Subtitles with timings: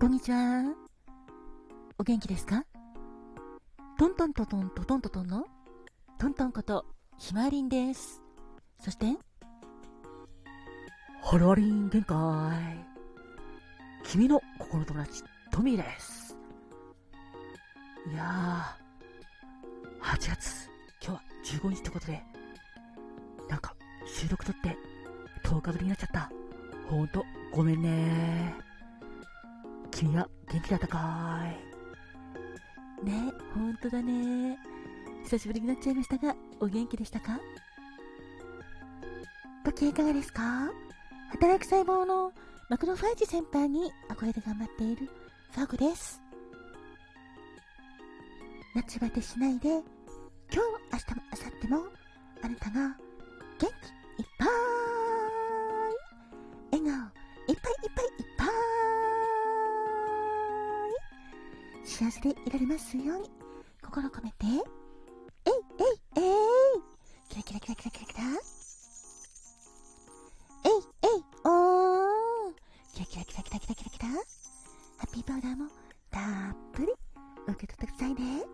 [0.00, 0.64] こんにちは。
[1.98, 2.64] お元気ですか？
[3.98, 5.44] トントントントントントントンの？
[6.18, 6.86] トントンこと
[7.18, 8.22] ひまわりんです。
[8.82, 9.04] そして、
[11.20, 12.16] ハロワリン限界。
[14.02, 15.22] 君の心友達、
[15.52, 16.34] トミーです。
[18.10, 20.70] いやー、8月、
[21.04, 22.22] 今日は15日ってことで、
[23.50, 23.76] なんか
[24.06, 24.78] 収録撮って
[25.44, 26.30] 10日ぶりになっちゃった。
[26.88, 28.54] ほんと、ごめんね
[30.00, 33.04] 君は元気だったかーい。
[33.04, 34.56] ねほんとだね。
[35.24, 37.38] 久しぶりになっちゃいましたが、お元気でしたか？
[39.62, 40.70] ご機嫌いかがですか？
[41.32, 42.32] 働く細胞の
[42.70, 45.10] マクロファージ先輩に憧れで頑張っている
[45.52, 46.22] ファグです。
[48.74, 49.84] 夏バテしないで、今日、
[50.92, 51.92] 明日も明後日も、
[52.42, 52.96] あなたが
[53.58, 53.68] 元
[54.16, 54.48] 気いっぱい。
[62.00, 63.30] 幸せでいられますように。
[63.82, 64.46] 心込めて。
[64.46, 64.56] えい
[66.16, 66.32] えいえ
[66.78, 66.80] い
[67.28, 68.22] キラキラキラキラキラキラ。
[70.64, 72.54] えいえいおー。
[72.94, 74.08] キラキラキラキラキラキラキラ。
[74.08, 74.14] ハ
[75.08, 75.68] ッピーパウダーも
[76.10, 76.22] たっ
[76.72, 76.88] ぷり
[77.48, 78.44] 受け取ってくださいね。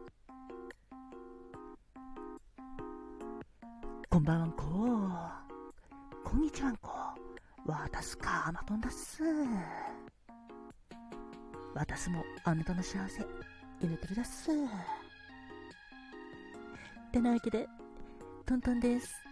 [4.10, 4.64] こんばんはんこ。
[6.24, 6.90] こんにちはんこ。
[7.64, 9.22] 私か、あなたんだっす。
[11.76, 13.22] 私もあなたの幸せ、
[13.82, 14.50] 祈ってるだっす。
[14.50, 14.54] っ
[17.12, 17.68] てなわけで、
[18.46, 19.22] トントンです。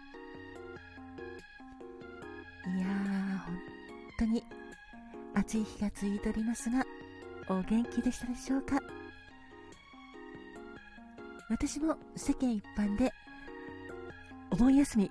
[2.67, 3.59] いやー、本
[4.19, 4.45] 当に
[5.35, 6.85] 暑い日が続いておりますが、
[7.49, 8.79] お元気でしたでしょうか？
[11.49, 13.13] 私も世間一般で
[14.51, 15.11] お盆休み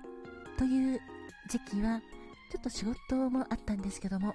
[0.56, 1.00] という
[1.48, 2.00] 時期は
[2.50, 4.34] ちょっと仕事もあったんですけども、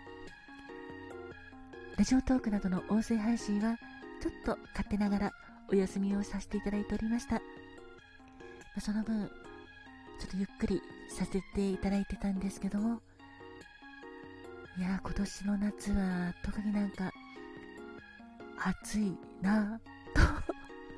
[2.00, 3.76] ラジオトークなどの音声配信は、
[4.22, 5.32] ちょっと勝手ながら
[5.70, 7.42] お休みをさせていただいておりました。
[8.74, 9.30] ま、その分、
[10.18, 13.02] ちょっとゆっくりさせていただいてたんですけども、
[14.78, 17.12] いや今年の夏は特になんか
[18.82, 20.54] 暑いなぁと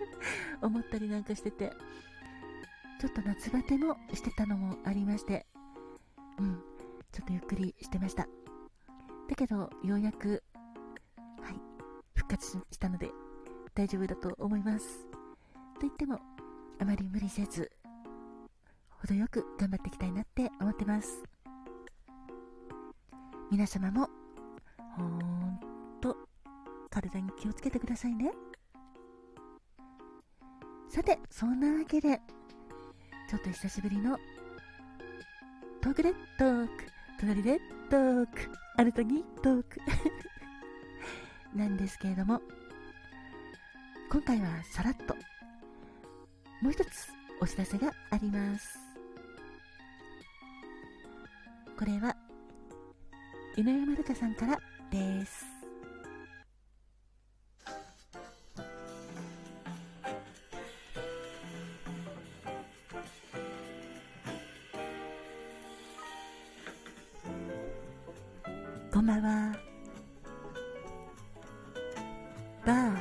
[0.67, 1.73] 思ったりなんかしてて、
[2.99, 5.47] ちょっと夏バテもしてたのもありまして、
[6.37, 6.61] うん、
[7.11, 8.27] ちょっとゆっくりしてました。
[9.27, 10.43] だけど、ようやく、
[12.31, 13.11] 活したので、
[13.75, 15.05] 大丈夫だと思います。
[15.75, 16.17] と言っても、
[16.79, 17.69] あまり無理せず、
[19.01, 21.23] 程よく頑張っていきたいなって思ってます。
[23.51, 24.07] 皆様も、
[24.95, 25.59] ほん
[25.99, 26.15] と、
[26.89, 28.31] 体に気をつけてくださいね。
[30.87, 32.21] さて、そんなわけで、
[33.29, 34.17] ちょっと久しぶりの
[35.81, 36.71] トークレットーク
[37.19, 37.59] 隣で
[37.89, 38.31] トーク、
[38.77, 39.81] ある時トーク
[41.55, 42.41] なんですけれども、
[44.09, 45.15] 今回はさらっと、
[46.61, 46.89] もう一つ
[47.41, 48.77] お知らせがあります。
[51.77, 52.15] これは、
[53.57, 54.57] 井上まるかさんから
[54.91, 55.45] です。
[68.93, 69.70] こんばんは。
[72.65, 72.95] バー、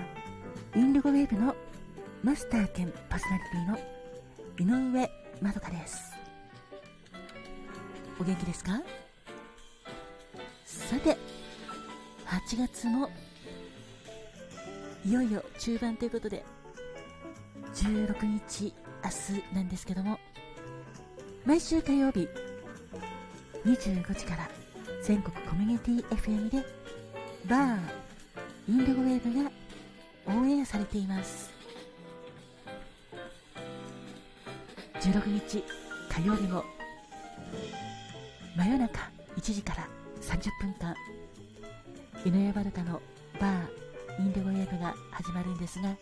[0.75, 1.55] インディゴウェーブの
[2.23, 5.11] マスター兼パーソナリティの井上
[5.43, 6.15] まどかです。
[8.19, 8.81] お元気ですか？
[10.65, 11.17] さて、
[12.27, 13.11] 8月も
[15.05, 16.43] いよいよ中盤ということで、
[17.75, 18.73] 16日
[19.05, 19.11] 明
[19.51, 20.19] 日なんですけども、
[21.45, 22.29] 毎週火曜日
[23.67, 24.49] 25時から
[25.03, 26.65] 全国コミュニティ FM で
[27.47, 27.79] バー
[28.71, 29.51] インディゴウェーブが
[30.29, 31.51] 応援されています。
[35.01, 35.65] 16日
[36.09, 36.63] 火曜日も
[38.57, 39.89] 真夜中1時から
[40.21, 40.95] 30分間
[42.25, 43.03] 井上バルカの
[43.41, 45.97] バーインディゴウェーブが始まるんですが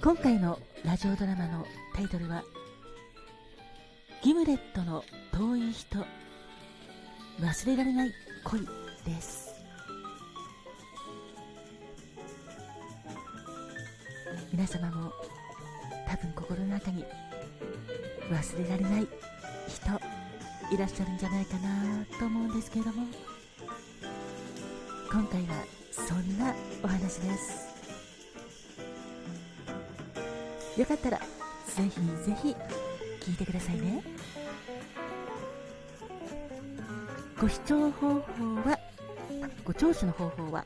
[0.00, 2.44] 今回のラジオドラマのタイトルは
[4.22, 5.02] ギムレットの
[5.32, 5.98] 遠い人
[7.40, 8.12] 忘れられない
[8.44, 8.60] 恋
[9.04, 9.49] です。
[14.52, 15.12] 皆様も
[16.08, 17.04] 多分心の中に
[18.30, 19.08] 忘れられない
[19.68, 23.06] 人いらっしゃるんじゃないかなと思うんですけれども
[25.10, 27.70] 今回はそんなお話です
[30.78, 31.24] よかったらぜ
[31.76, 32.56] ひぜひ
[33.20, 34.02] 聞いてくださいね。
[37.40, 38.20] ご視聴方法
[38.68, 38.78] は、
[39.64, 40.64] ご聴取の方法は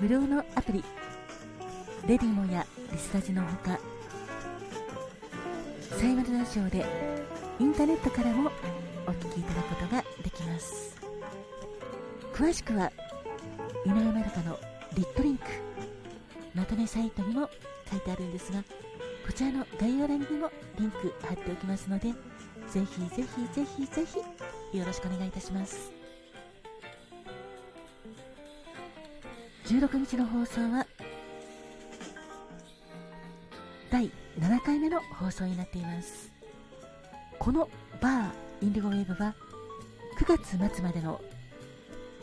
[0.00, 0.84] 無料のアプリ
[2.06, 3.78] レディモやリスラジのほか
[5.98, 6.84] サイマルラジオで
[7.60, 8.50] インターネットからも
[9.06, 10.96] お聞きいただくことができます。
[12.34, 12.90] 詳しくは
[13.86, 14.58] 井上まるかの
[14.94, 15.44] リットリンク
[16.54, 17.48] まとめサイトにも
[17.88, 18.64] 書いてあるんですが
[19.24, 20.50] こちらの概要欄にも
[20.80, 22.14] リンク貼っておきますのでぜ
[22.68, 23.22] ひぜひ
[23.54, 24.04] ぜひぜ
[24.72, 25.92] ひよろしくお願いいたします。
[29.66, 30.86] 16日の放送は
[33.92, 34.10] 第
[34.40, 36.32] 7回目の放送になっています。
[37.38, 37.68] この
[38.00, 38.30] バー
[38.62, 39.34] インディゴウェーブは
[40.18, 41.20] 9月末までの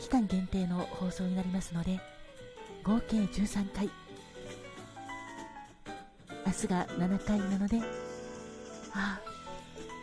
[0.00, 2.00] 期間限定の放送になりますので
[2.82, 3.88] 合計13回。
[6.44, 7.78] 明日が7回なので
[8.92, 9.20] ああ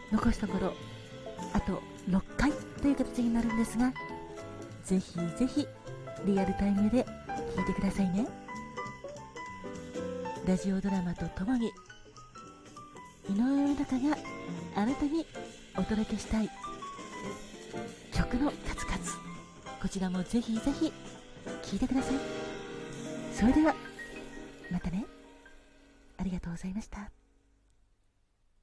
[0.10, 0.74] 残すところ
[1.52, 2.50] あと6回
[2.81, 3.92] という形になるんですが
[4.86, 5.68] ぜひぜひ
[6.25, 7.06] リアルタイムで
[7.58, 8.46] 聞いてくださいね。
[10.47, 11.67] ラジオドラマとともに
[13.29, 14.17] 井上中が
[14.77, 15.25] あなたに
[15.77, 16.49] お届けしたい
[18.13, 18.97] 曲の数々
[19.81, 20.94] こちらもぜひぜひ
[21.63, 22.15] 聴いてください。
[23.33, 23.75] それでは
[24.71, 25.05] またね。
[26.17, 27.17] ありがとうございました。